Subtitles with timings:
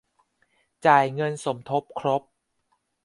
[0.85, 2.21] จ่ายเงินสมทบครบ